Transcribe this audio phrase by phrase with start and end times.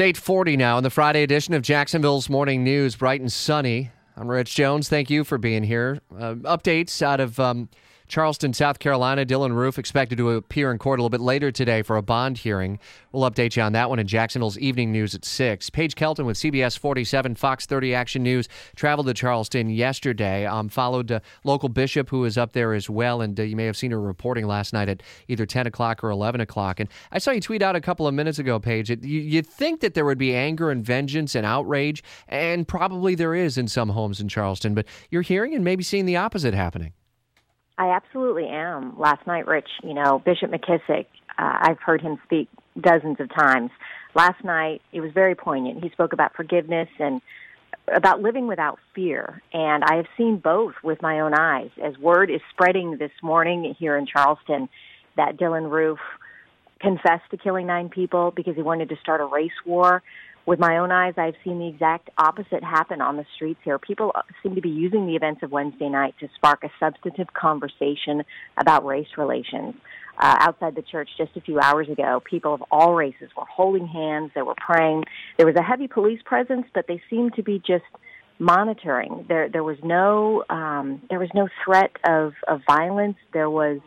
[0.00, 3.90] It's 840 now in the Friday edition of Jacksonville's Morning News, bright and sunny.
[4.16, 4.88] I'm Rich Jones.
[4.88, 6.00] Thank you for being here.
[6.10, 7.68] Uh, updates out of um,
[8.10, 9.24] Charleston, South Carolina.
[9.24, 12.38] Dylann Roof expected to appear in court a little bit later today for a bond
[12.38, 12.80] hearing.
[13.12, 15.70] We'll update you on that one in Jacksonville's evening news at 6.
[15.70, 20.44] Paige Kelton with CBS 47, Fox 30 Action News traveled to Charleston yesterday.
[20.44, 23.20] Um, followed uh, local bishop who was up there as well.
[23.20, 26.10] And uh, you may have seen her reporting last night at either 10 o'clock or
[26.10, 26.80] 11 o'clock.
[26.80, 28.90] And I saw you tweet out a couple of minutes ago, Paige.
[28.90, 33.36] You, you'd think that there would be anger and vengeance and outrage, and probably there
[33.36, 34.74] is in some homes in Charleston.
[34.74, 36.92] But you're hearing and maybe seeing the opposite happening.
[37.80, 38.98] I absolutely am.
[38.98, 41.06] Last night, Rich, you know, Bishop McKissick,
[41.38, 43.70] uh, I've heard him speak dozens of times.
[44.14, 45.82] Last night, it was very poignant.
[45.82, 47.22] He spoke about forgiveness and
[47.90, 49.40] about living without fear.
[49.54, 51.70] And I have seen both with my own eyes.
[51.82, 54.68] As word is spreading this morning here in Charleston
[55.16, 56.00] that Dylann Roof
[56.80, 60.02] confessed to killing nine people because he wanted to start a race war
[60.46, 63.78] with my own eyes, I've seen the exact opposite happen on the streets here.
[63.78, 68.24] People seem to be using the events of Wednesday night to spark a substantive conversation
[68.56, 69.74] about race relations.
[70.18, 73.86] Uh, outside the church just a few hours ago, people of all races were holding
[73.86, 75.04] hands, they were praying.
[75.36, 77.84] There was a heavy police presence, but they seemed to be just
[78.38, 79.24] monitoring.
[79.28, 83.16] There, there was no, um, there was no threat of, of violence.
[83.32, 83.80] There was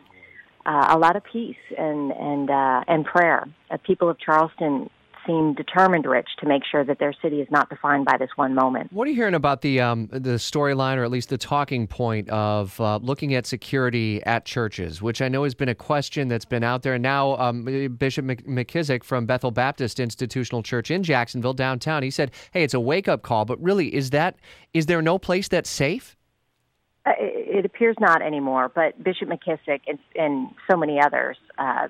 [0.66, 3.46] uh, a lot of peace and and uh, and prayer.
[3.70, 4.88] Uh, people of Charleston
[5.26, 8.54] seem determined, Rich, to make sure that their city is not defined by this one
[8.54, 8.92] moment.
[8.92, 12.28] What are you hearing about the um, the storyline, or at least the talking point
[12.28, 16.44] of uh, looking at security at churches, which I know has been a question that's
[16.44, 16.94] been out there.
[16.94, 17.64] And now um,
[17.98, 22.80] Bishop McKissick from Bethel Baptist Institutional Church in Jacksonville downtown, he said, "Hey, it's a
[22.80, 24.36] wake up call, but really, is that
[24.72, 26.16] is there no place that's safe?"
[27.06, 31.88] Uh, it appears not anymore, but Bishop McKissick and, and so many others uh,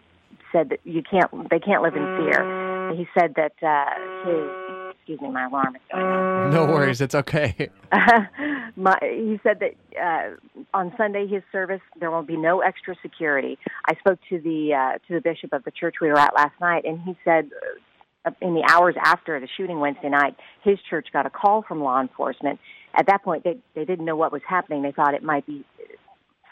[0.50, 2.63] said that you can't, they can't live in fear
[2.96, 6.52] he said that uh, his excuse me, my alarm is going off.
[6.52, 7.68] No worries, it's okay.
[8.76, 13.58] my, he said that uh, on Sunday his service there will be no extra security.
[13.86, 16.58] I spoke to the uh, to the bishop of the church we were at last
[16.60, 17.50] night, and he said
[18.24, 21.82] uh, in the hours after the shooting Wednesday night, his church got a call from
[21.82, 22.58] law enforcement.
[22.94, 24.82] At that point, they they didn't know what was happening.
[24.82, 25.64] They thought it might be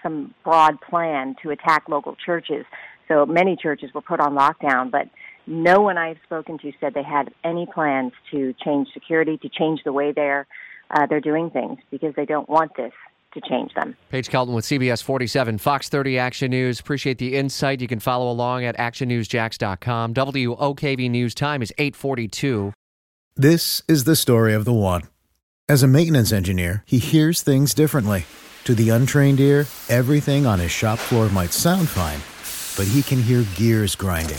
[0.02, 2.66] some broad plan to attack local churches.
[3.08, 5.08] So many churches were put on lockdown, but
[5.46, 9.80] no one I've spoken to said they had any plans to change security, to change
[9.84, 10.46] the way they're
[10.90, 12.92] uh, they're doing things because they don't want this
[13.32, 13.96] to change them.
[14.10, 16.80] Paige Kelton with CBS 47, Fox 30 Action News.
[16.80, 17.80] Appreciate the insight.
[17.80, 20.14] You can follow along at actionnewsjax.com.
[20.14, 22.72] WOKV News time is 842.
[23.34, 25.02] This is the story of the one.
[25.68, 28.26] As a maintenance engineer, he hears things differently.
[28.64, 32.20] To the untrained ear, everything on his shop floor might sound fine,
[32.76, 34.38] but he can hear gears grinding